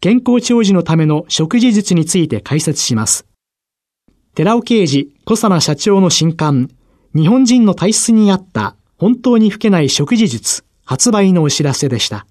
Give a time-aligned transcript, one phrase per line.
[0.00, 3.26] 健康長寿のための食事術について解説します。
[4.34, 6.70] 寺尾啓治小佐奈社長の新刊、
[7.14, 12.26] 日本人の体質に合った本当に老けない食事術発売のお知らせでした。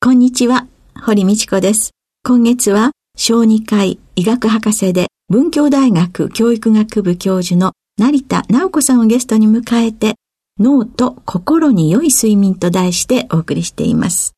[0.00, 0.68] こんにちは、
[1.04, 1.90] 堀道子です。
[2.22, 10.14] 今月は小児科医医学博士で文教大学教育学部教授の成田直子さんをゲストに迎えて
[10.60, 14.34] 脳と心に良い睡眠と題してお送りしています。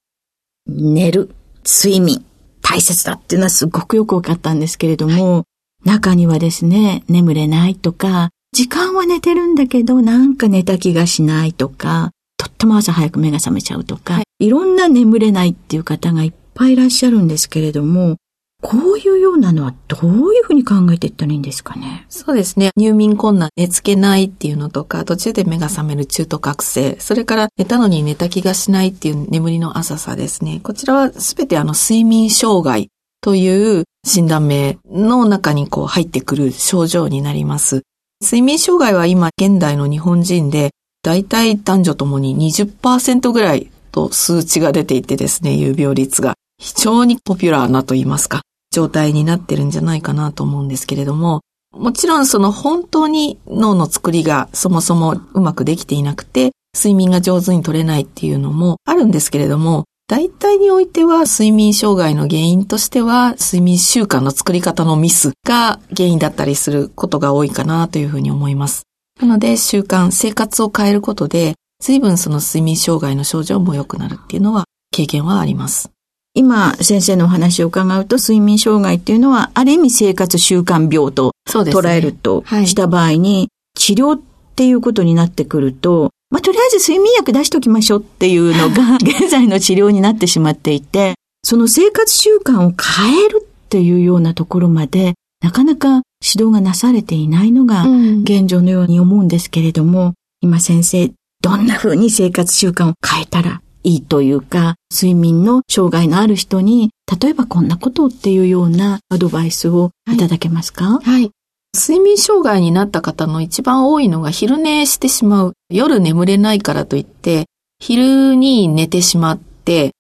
[0.66, 2.24] 寝る、睡眠、
[2.62, 5.40] 大切だっていうのはすごくよくわかったんですけれども、は
[5.84, 18.16] い、中にはですね、眠れないとか、時間は寝てるんだけど、なんか寝た気がしないとか、とっても朝早く目が覚めちゃうとか、はい、いろんな眠れないっていう方がいっぱいいらっしゃるんですけれども、
[18.62, 22.06] こういうようなのはどういうふうに考えていったらいいんですかね？
[22.08, 22.70] そうですね。
[22.76, 30.60] 入眠困難、寝つけないっていうのとか、途中で目が覚める中途覚醒、それから寝たのに寝た気がしないっていう眠りの浅さですね。
[30.62, 32.88] こちらはすべてあの睡眠障害
[33.20, 37.82] という診断名の中にこう入ってくる症状になります。
[38.22, 40.70] 睡眠障害は今現代の日本人で
[41.02, 48.42] 大体男女ともに20%ぐらいと数値が出ていてですね、有病率が非常にポピュラーなと言いますか、
[48.76, 51.40] 状態になってるんじゃないかなと思うんですけれども、
[51.72, 68.82] もちろんその本当に脳の作りがそもそもうまくできていなくて、睡眠が上手に取れないっていうのもあるんですけれども、大体においては睡眠障害の原因としては睡眠習慣の作り方のミスが原因だったりすることが多いかなというふうに思います。
[69.22, 75.95] なので習慣、生活を変えることで随分その睡眠障害の症状も良くなるっていうのは経験はあります。
[76.36, 84.20] 今、先生のお話を伺うと、睡眠障害っていうのは、ある意味生活習慣病と捉えるとした場合に、治療っ
[84.54, 97.86] ていうことになってくると、まあ、とりあえず睡眠薬出しときましょうっていうのが 現在の治療になってしまっていて、その生活習慣を変えるっていうようなところまで、なかなか指導がなされていないのが
[98.24, 101.10] 現状のように思うんですけれども、うん、今先生、
[101.40, 111.30] どんな風に生活習慣を変えたらいいというか、睡眠の障害のある人に、例えばこんなことっていうようなアドバイスをいただけますか、はい、はい。
[111.72, 115.52] 睡眠障害になった方の一番多いのが昼寝してしまう。
[115.70, 117.46] 夜眠れないからといって、
[117.78, 119.92] 昼に寝てしまって、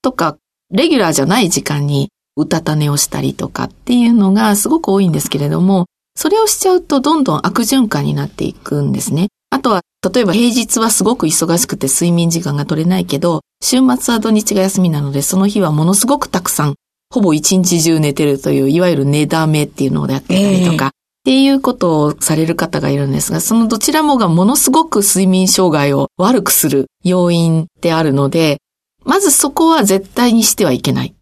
[0.00, 0.38] とか、
[0.70, 9.28] レギュラーじゃない時間にうたた寝をしたりとかっていうのがすごく多いんですけれども、それをしちゃうとどんどん悪循環になっていくんですね。
[9.50, 16.74] あとは、例えば平日はすごく忙しくて睡眠時間が取れないけど、週末は土日が休みなので、その日はものすごくたくさん、
[17.10, 20.90] ほぼ一日中寝てるという、いわゆる寝だめっていうのをやってたりとか、っ
[21.24, 28.58] ていうことをされる方がいるんですが、そのどちらもがものすごく睡眠障害を悪くする要因であるので、
[29.04, 31.14] まずそこは絶対にしてはいけない。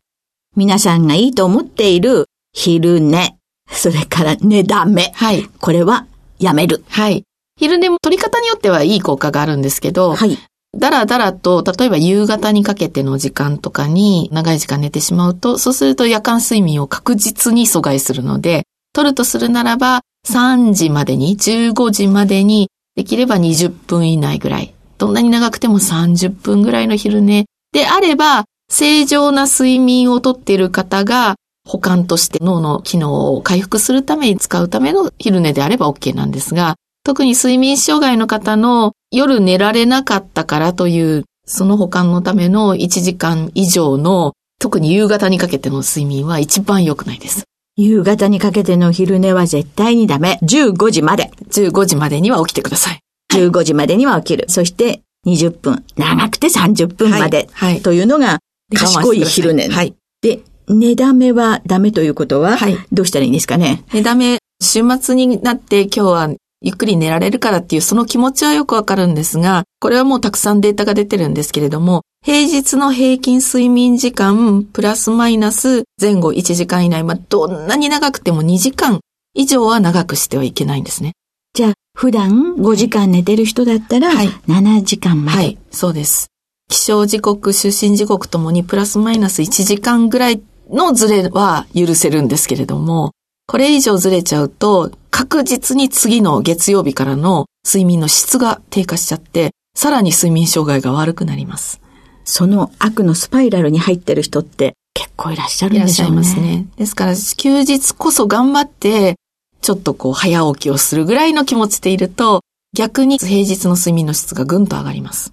[0.57, 3.37] 皆さんがいいと思っている昼寝、
[3.71, 5.13] それから寝だめ。
[5.15, 5.45] はい。
[5.61, 6.07] これは
[6.39, 6.85] やめる。
[6.89, 7.25] はい。
[7.59, 10.39] 昼寝も取り方によってはいい効果があるんですけど、はい。
[10.77, 24.75] だらだらと、例えば夕方にかけての時間とかに長い時間寝てしまうと、そうすると夜間睡眠を確実に阻害するので、取るとするならば、3時までに、15時までに、できれば20分以内ぐらい。
[24.99, 31.37] どんなに長くても30分ぐらいの昼寝であれば、正常な睡眠をとっている方が、
[31.67, 36.77] 保管として脳の機能を回復するために使うための昼寝であれば OK なんですが、
[37.09, 47.45] 特に睡眠障害の方の夜寝られなかったからという、その保管のための1時間以上の、特に夕方にかけての睡眠は一番良くないです。
[47.77, 50.39] 夕方にかけての昼寝は絶対にダメ。
[50.43, 51.31] 15時まで。
[51.51, 53.01] 15時までには起きてください。
[53.33, 54.45] 15時までには起きる。
[54.51, 55.83] そして20分。
[55.97, 57.49] 長くて30分まで。
[57.55, 57.81] はい。
[57.81, 58.41] というのが
[58.77, 59.69] 賢い昼寝。
[59.69, 59.95] はい。
[60.21, 63.83] で、寝だめはダメということは、はいどうしたらいいんですかね？
[63.95, 79.01] 寝だめ、週末になって今日はゆっくり寝られるからっていうその気持ちはよくわかるんですが、これはもうたくさんデータが出てるんですけれども、平日の平均睡眠時間プラスマイナス前後1時間以内、まあ、どんなに長くても2時間
[79.35, 81.13] 以上は長くしてはいけないんですね。
[81.55, 85.39] じゃあ、普段5時間寝てる人だったら、はい7時間まで。
[85.39, 86.27] はい、そうです。
[86.69, 93.13] 起床時刻、就寝時刻ともにプラスマイナス1時間ぐらいのズレは許せるんですけれども、
[93.49, 101.81] これ以上ずれちゃうと、確実に次の月曜日からの睡眠の質が低下しちゃって、さらに睡眠障害が悪くなります。
[102.25, 106.47] その悪のスパイラルに入ってる人って結構いらっしゃるいらっしゃいんでしょうね。
[106.47, 106.67] ますね。
[106.77, 109.17] ですから、休日こそ頑張って、
[109.63, 112.43] ちょっとこう、早起きをするぐらいの気持ちでいると、
[112.77, 115.33] 逆に平日の睡眠の質がぐんと上がります。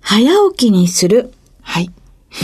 [0.00, 1.34] 早起きにする。
[1.60, 1.92] はい。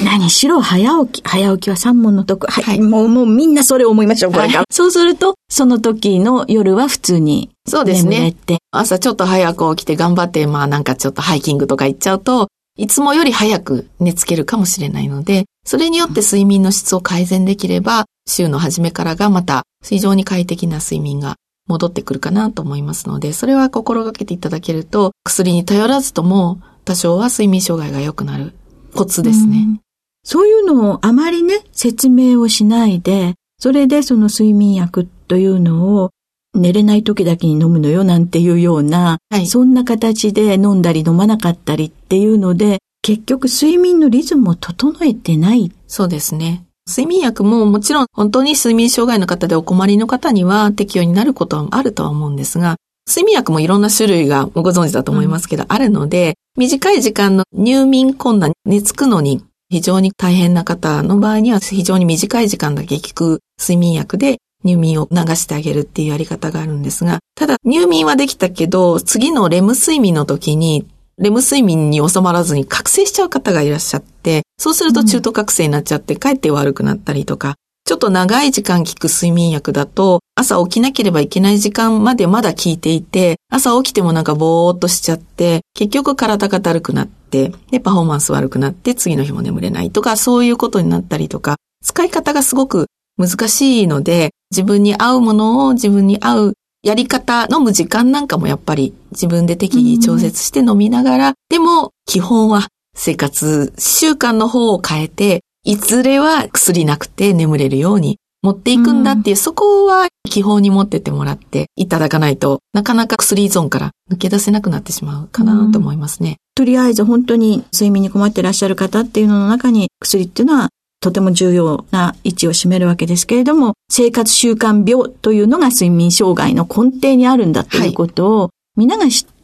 [0.05, 1.29] 何しろ早起き。
[1.29, 2.47] 早起きは三問の得。
[2.47, 2.65] はい。
[2.65, 4.59] はいもう、もうみんなそれ思いましょう、これから。
[4.61, 8.35] はいそうすると、その時の夜は普通にそうですね。
[8.73, 21.37] 朝ちょっと早く起きて頑張って、まあなんかちょっとハイキングとか行っちゃうと、いつもより早く寝つけるかもしれないので、それによって睡眠の質を改善できれば、週の初めからがまた非常に快適な睡眠が
[21.69, 28.53] 戻ってくるかなと思いますので、それは心がけていただけると、薬に頼らずとも多少は睡眠障害が良くなる
[28.97, 29.59] コツですね。
[29.59, 29.81] うん
[30.29, 36.11] そういうのをあまりね、説明をしないで、それでその睡眠薬というのを
[36.53, 39.47] 寝れない時だけに飲むのよなんていうような、はい。
[39.47, 45.71] そんな形で飲んだり飲まなかったりっていうので、結局睡眠のリズムを整えてない。
[45.87, 46.65] そうですね。
[46.89, 52.77] 睡眠薬ももちろん本当に睡眠障害の方でお困りの方には適用になることはあるとは思うんですが、
[53.09, 70.87] 睡眠薬もいろんな種類がご存知だと思いますけど、あるので、短い時間の入眠困難、寝つくのに非常に大変な方の場合には非常に短い時間だけ効く睡眠薬で入眠を流してあげるっていうやり方があるんですが、ただ入眠はできたけど、次のレム睡眠の時に
[71.19, 77.55] レム睡眠に収まらずに覚醒しちゃう方がいらっしゃって、そうすると中途覚醒になっちゃって、かえって悪くなったりとか、
[77.87, 92.87] ちょっと長い時間効く睡眠薬だと、朝起きなければいけない時間までまだ効いていて、朝起きてもなんかぼーっとしちゃって、結局体がだるくなって、で、パフォーマンス悪くなって、次の日も眠れないとか、そういうことになったりとか、使い方がすごく
[93.19, 102.67] 難しいので、自分に合うものを自分に合うやり方、飲む時間なんかもやっぱり自分で適宜調節して飲みながら、でも基本は
[102.97, 116.37] 生活習慣の方を変えて、いずれは薬なくて眠れるように持っていくんだっていう、そこは基本に持ってってもらっていただかないとなかなか薬依存から抜け出せなくなってしまうかなと思いますね。
[116.55, 120.69] とりあえず本当に睡眠に困っていらっしゃる方っていうのの中に薬っていうのは
[121.01, 129.36] とても重要な位置を占めるわけですけれども、生活習慣病というのが睡眠障害の根底にあるんだということを、皆が知って、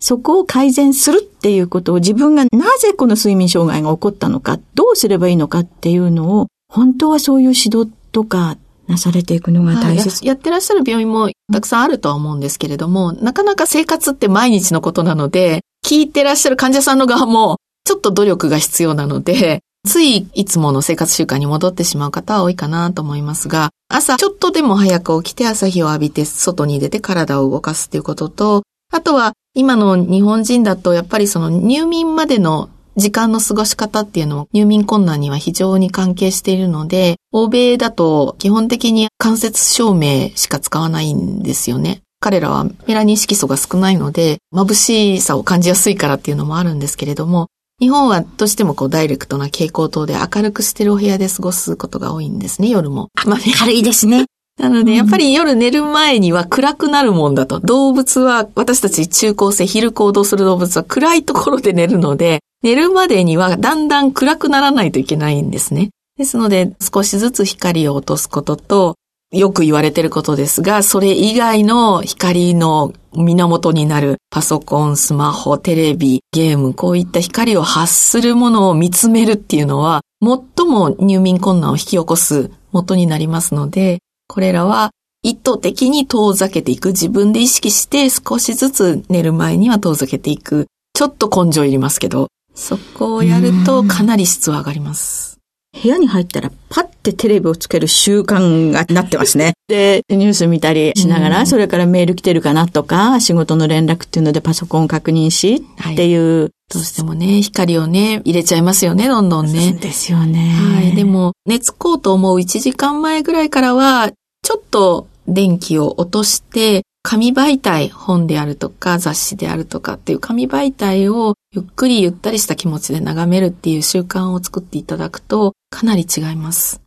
[0.00, 8.56] そこを改善するっていうことを自分がなぜこの睡眠障害が起こったのか、どうすればいいのかっていうのを、本当はそういう指導とか
[8.86, 10.08] なされていくのが大切。
[10.08, 28.62] はいややってらっしゃる病院もたくさんあるとは思うんですけれども、なかなか生活って毎日のことなので、聞いてらっしゃる患者さんの側もちょっと努力が必要なので、ついいつもの生活習慣に戻ってしまう方は多いかなと思いますが、朝ちょっとでも早く起きて朝日を浴びて外に出て体を動かすっていうことと、
[28.92, 42.00] あとは今の日本人だとやっぱりその入眠までの時間の過ごし方っていうのも入眠困難には非常に関係しているので、欧米だと基本的に間接照明しか使わないんですよね。
[42.20, 53.10] 彼らはメラニン色素が少ないので、眩しさを感じやすいからっていうのもあるんですけれども、日本はどうしてもこうダイレクトな蛍光灯で明るくしてるお部屋で過ごすことが多いんですね、夜も。
[53.26, 54.24] まあね軽いですね。
[54.58, 57.60] なので、やっぱり夜寝る前には暗くなるもんだと。
[57.60, 65.90] 動物は、私たち中高生、昼行動する動物は暗いところで寝るので、寝るまでにはだんだん暗くならないといけないんですね。
[66.16, 68.94] ですので、少しずつ光を落とすことと、
[69.32, 83.98] よく言われてることですが、それ以外の光の源になるパソコン、スマホ、テレビ、ゲーム、こういった光を発するものを見つめるっていうのは、最も入眠困難を引き起こす元になりますので、
[84.28, 84.90] これらは
[85.22, 86.88] 意図的に遠ざけていく。
[86.88, 90.66] 自分で意識して少しずつ寝る前には遠ざけていく。
[90.94, 95.35] ちょっと根性いりますけど、そこをやるとかなり質は上がります。
[95.82, 99.54] 部屋に入ったらパッてテレビをつける習慣がなってますね。
[99.68, 109.70] で、ニュース見たりしながら、うんそれからメール来てるかなとか、仕事の連絡っていうのでパソコンを確認し、はいっていうどうしてもね、光をね、入れちゃいますよね、どんどんね。
[109.70, 110.50] そうですよね。
[110.50, 110.96] はい。
[110.96, 114.10] でも、寝つこうと思う1時間前ぐらいからは、
[114.42, 126.82] ちょっと電気を落として、紙媒体、本であるとか雑誌であるとかっていう紙媒体をゆっくりゆったりした気持ちで眺めるっていう習慣を作っていただくとかなり違います。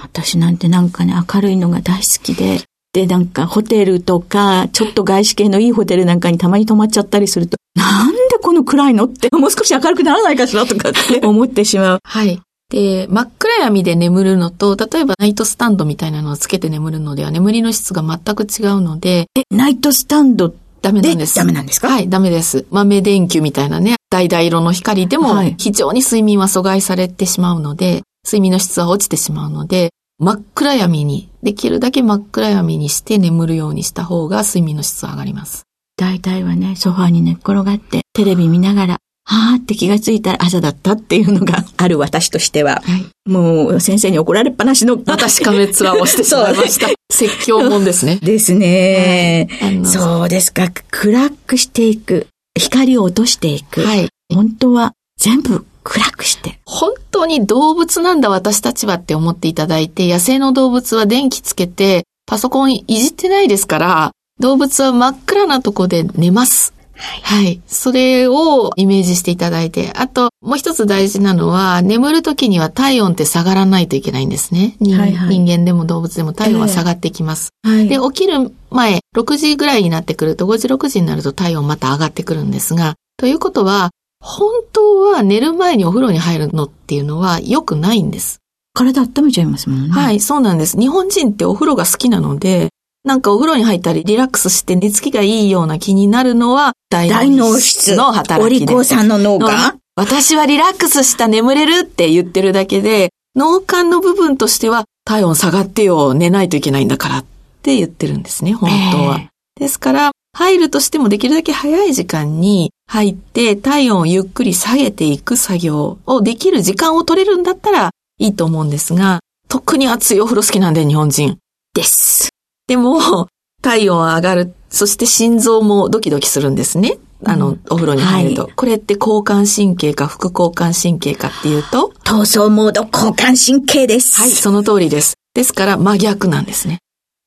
[0.00, 2.60] 私なんてなんかね、明るいのが大好きで、
[2.92, 11.98] で、なんかホテルとか、ちょっと外資系のいいホテルなんかにたまに泊まっちゃったりすると、なんでこの暗いのって、もう少し明るくならないかしらとかって思ってしまう。
[12.04, 12.40] はい。
[12.70, 19.26] で、真っ暗闇で眠るのと、例えばナイトスタンドみたいなのをつけて眠るのでは眠りの質が全く違うので。
[19.36, 21.34] え、ナイトスタンドダメなんです。
[21.34, 21.88] ダメなんですか？
[21.88, 22.66] はい、ダメです。
[22.70, 35.62] 豆電球みたいなね、橙色の光でも非常に睡眠は阻害されてしまうので、睡眠の質は落ちてしまうので、真っ暗闇に、できるだけ真っ暗闇にして眠るようにした方が睡眠の質は上がります。
[35.96, 38.98] 大体はね、ソファーに寝っ転がってテレビ見ながら
[39.30, 44.98] はーって気がついたら朝だったっていうのがある私としては、はい、もう先生に怒られっぱなしの。
[45.04, 46.88] 私仮滅は押してしまいました。
[47.12, 48.16] 説教もんですね。
[48.24, 50.70] ですね、はい、そうですか。
[50.90, 52.26] 暗くしていく。
[52.58, 53.82] 光を落としていく。
[53.82, 56.58] はい、本当は全部暗くして。
[56.64, 66.72] 本当に動物なんだ私たちはって思っていただいて、野生の動物は電気つけてパソコンいじってないですから、動物は真っ暗なとこで寝ます。
[66.98, 67.60] はい。
[67.66, 74.76] それをイメージしていただいて、あと、もう一つ大事なのは、眠るときには体温って下がらないといけないんですね。
[74.80, 77.50] はいはい、人間でも動物でも体温は下がってきます。
[77.64, 83.90] えーはい、で、起きる前、6時ぐらいになってくると、5時、6時になると体温また上がってくるんですが、ということは、
[84.20, 88.40] 本当は寝る前にお風呂に入るのっていうのは良くないんです。
[88.74, 89.90] 体温めちゃいますもんね。
[89.90, 90.78] はい、そうなんです。
[90.78, 92.70] 日本人ってお風呂が好きなので、
[93.04, 98.74] なんかお風呂に入ったりリラックスして寝つきがいいような気になるのは大脳質の働きで。
[98.74, 107.24] お利口さんの脳が私はリラックスした眠れるって言ってるだけで、脳幹の部分としては体温下がってよ、寝ないといけないんだからっ
[107.62, 109.20] て言ってるんですね、本当は。
[109.58, 117.90] ですから、入るとしてもできるだけ早い時間に入って体温をゆっくり下げていく作業をできる時間を取れるんだったら
[118.20, 121.38] いいと思うんですが、特に暑いお風呂好きなんで日本人
[121.74, 122.27] です。
[122.68, 123.26] でも、
[123.60, 124.54] 体温上がる。
[124.70, 126.98] そして心臓もドキドキするんですね。
[127.24, 131.92] あの、うん、お風呂に入ると、はい、これって交感神経か副交感神経かっていうと？
[132.04, 134.20] 闘争モード交感神経です。
[134.20, 135.14] はい、その通りです。
[135.34, 136.78] ですから真逆なんですね。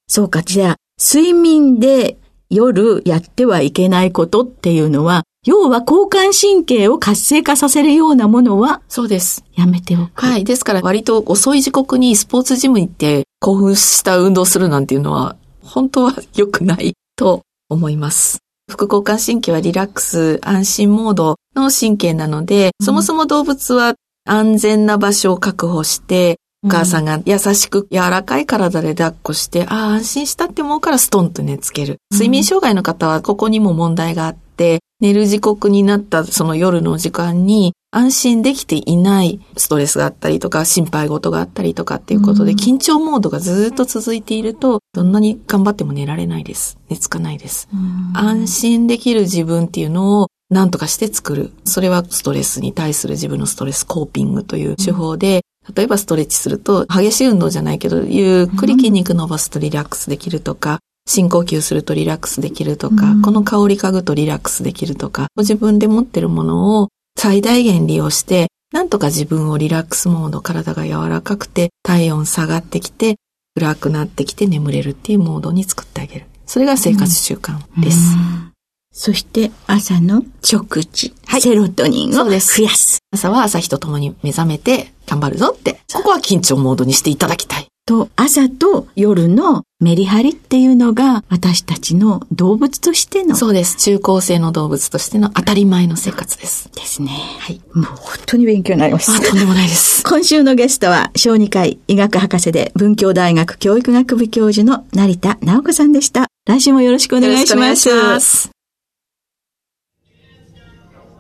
[0.08, 2.18] そうか、じゃあ、睡眠で
[2.50, 9.44] 夜やってはいけないことっていうのは、要は交感神経を活性化させるようなものは、そうです。
[9.56, 10.24] やめておく。
[10.24, 10.44] はい。
[10.44, 18.38] ですから割と遅い時刻にスポーツジム行って興奮した運動するなんていうのは、本当は良くないと思います。
[18.70, 23.96] 副交感神経はリラックス、安心モードの神経なので、そもそも動物は
[24.26, 31.98] 安全な場所を確保して、お母さんが優しく柔らかい体で抱っこして、ああ、安心したって思うからストンと寝つける。
[32.12, 34.51] 睡眠障害の方はここにも問題があって、
[35.00, 46.78] 寝る時刻になったその夜の時間に安心できていないストレスがあったりとか心配事があったりとかっていうことで緊張モードがずっと続いているとどんなに頑張っても寝られないです。
[46.90, 47.68] 寝つかないです。
[48.14, 51.52] 安心できる自分っていうのを何とかして作る。
[51.66, 55.42] それはストレスに対する自分のストレスコーピングという手法で、
[55.74, 60.80] 例えばストレッチすると激しい運動じゃないけどゆっくり筋肉伸ばすとリラックスできるとか、
[61.12, 73.18] 深呼吸するとリラックスできるとか、うん、この香り嗅ぐとリラックスできるとか、自分で持ってるものを最大限利用して、なんとか自分をリラックスモード、体が柔らかくて、体温下がってきて、
[73.56, 76.26] 暗くなってきて眠れるっていうモードに作ってあげる。
[76.46, 78.16] それが生活習慣です。
[78.16, 78.52] うんうん
[78.94, 83.00] そして朝の食事、はい、セロトニンを増やす。
[83.14, 87.68] 朝は朝日と共に目覚めて頑張るぞって、ここは緊張モードにしていただきたい。
[87.86, 93.36] と、朝と夜のメリハリっていうのが私たちの動物としての。
[93.36, 93.78] そうです。
[93.78, 96.72] 中高生の動物としての当たり前の生活です。
[96.72, 97.10] ですね。
[97.40, 97.60] はい。
[97.74, 99.14] もう本当に勉強になりました。
[99.14, 100.04] あ、とんでもないです。
[100.08, 106.28] 今週のゲストは、小児科医医学博士で文教大学教育学部教授の成田直子さんでした。
[106.48, 107.50] 来週もよろしくお願いします。
[107.56, 108.52] よろしくお願いします。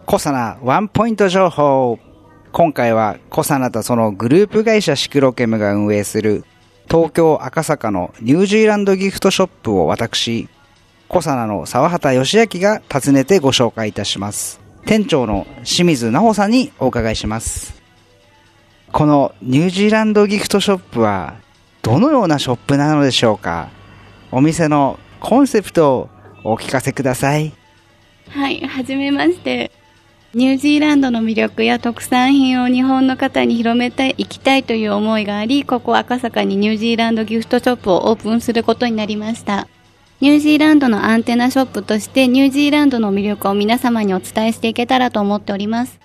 [0.05, 1.97] コサナワンポイント情報。
[2.51, 6.43] 今回はコサナとそのグループ会社シクロケムが運営する
[6.89, 10.50] 東京赤坂のニュージーランドギフトショップを私、
[11.07, 14.59] 小佐奈の沢畑義明が訪ねてご紹介いたします。
[14.85, 17.81] 店長の清水奈穂さんにお伺いします。
[18.91, 21.35] このニュージーランドギフトショップは
[21.81, 23.69] どのようなショップなのでしょうか？
[24.31, 26.09] お店のコンセプトを
[26.43, 27.53] お聞かせください。
[28.29, 29.71] はい、はじめまして。
[30.33, 39.67] ニュージーランドの魅力や特産品を日本の方に広めていきたいという思いがあり、ここ赤坂にニュージーランドギフトショップをオープンすることになりました。
[40.21, 46.00] ニュージーランドのアンテナショップとしてニュージーランドの魅力を皆様にお伝えしていけたらと思っております。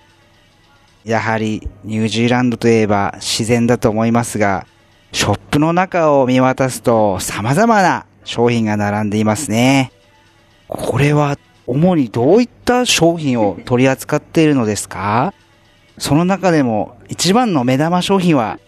[1.05, 4.67] やはりニュージーランドといえば自然だと思いますが、
[5.13, 9.93] ショップの中を見渡すと様々な商品が並んでいますね。
[10.67, 15.33] これは主にどういった商品を取り扱っているのですか？
[15.97, 18.59] その中でも一番の目玉商品は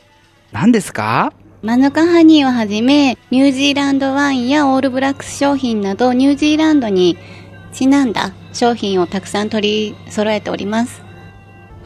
[0.51, 1.31] 何ですか？
[1.61, 7.17] マヌカハニーをはじめ、ニュージーランドワインやオールブラックス商品など、ニュージーランドに
[7.73, 11.01] ちなんだ商品をたくさん取り揃えております。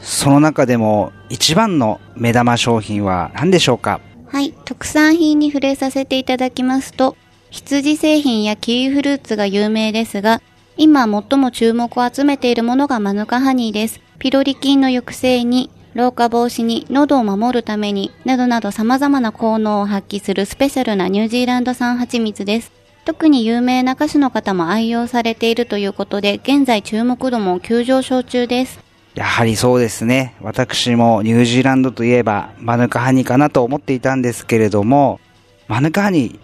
[0.00, 4.00] その中でも一番の目玉商品は何でしょうか？
[4.26, 7.16] はい、特産品に触れさせていただきますと、
[7.50, 10.40] 羊製品やキウイフルーツが有名ですが、
[10.76, 14.00] 今最も注目を集めているものがマヌカハニーです。
[14.18, 22.72] ピロリ菌の抑制に、老化防止に、喉を守るために、などなど様々な効能を発揮するスペシャルなニュージーランド産蜂蜜です。
[23.04, 28.80] 特に有名な歌手の方も愛用されているということで、現在注目度も急上昇中です。
[29.14, 30.34] やはりそうですね。
[30.40, 35.20] 私もニュージーランドといえばマヌカハニーかなと思っていたんですけれども、
[35.68, 36.38] マヌカハニー、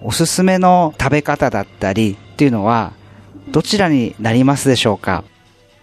[0.00, 2.92] おすすめの食べ方だったりっていうのは、
[3.48, 5.24] どちらになりますでしょうか？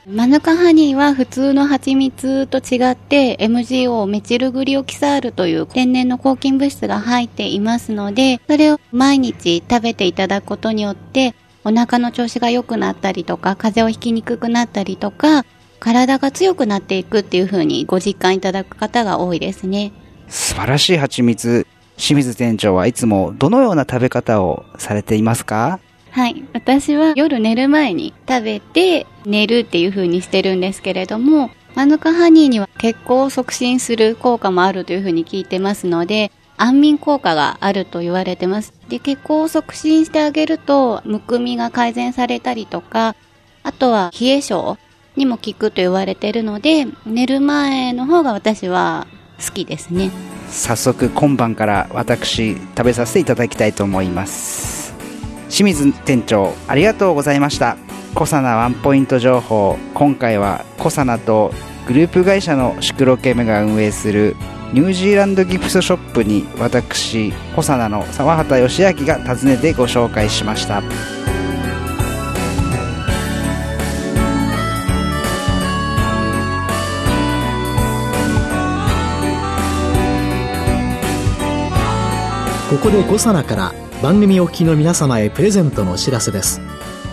[0.08, 15.46] マヌカハニーは普通の蜂蜜と違って MGO メチルグリオキサールという天然の抗菌物質が入っていますので、それを毎日食べていただくことによってお腹の調子が良くなったりとか、風邪をひきにくくなったりとか、
[15.80, 19.92] 体が強くなっていくっていう風にご実感いただく方が多いですね。
[20.28, 21.68] 素晴らしい蜂蜜。
[21.98, 25.80] 清水店長はいつもどのような食べ方をされていますか？
[26.12, 26.44] はい。
[26.54, 38.74] 私は夜寝る前に食べて寝るっていう風にしてるんですけれども、マヌカハニーには血行を促進する効果もあるという風に聞いてますので、安眠効果があると言われてます。
[38.90, 43.16] で、血行を促進してあげると、むくみが改善されたりとか、
[43.64, 44.78] あとは冷え性
[45.16, 49.08] にも効くと言われてるので、寝る前の方が私は
[49.44, 50.12] 好きですね。
[50.50, 54.81] 早速今晩から私食べさせていただきたいと思います。
[55.52, 57.76] 清水店長、ありがとうございました。
[58.16, 61.54] コサナワンポイント情報、今回はコサナと
[61.88, 64.38] グループ会社のシクロケムが運営する
[64.72, 70.82] ニュージーランドギフトショップに私、コサナの沢畑義明が訪ねてご紹介しました。
[82.70, 86.60] ここで5皿から番組お聞きの皆様へプレゼントのお知らせです。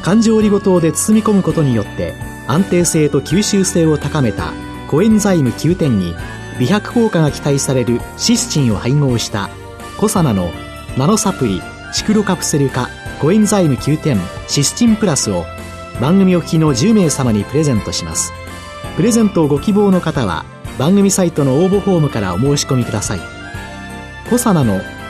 [0.01, 2.15] 環状オリゴ糖で包み込むことによって
[2.47, 4.55] 安定性と吸収性を高めた
[4.89, 6.15] コエンザイム9点に
[6.59, 9.51] 美白効果が期待されるシスチンを配合した
[9.99, 10.51] コサナの
[10.97, 11.61] ナノサプリ
[11.93, 12.89] シクロカプセル化
[13.21, 15.45] コエンザイム9点シスチンプラスを
[16.01, 18.33] 番組お聞きの10名様にプレゼントします。
[18.97, 20.47] プレゼントをご希望の方は
[20.79, 23.21] 番組サイトの応募フォームからお申し込みください。
[24.31, 24.81] コサナの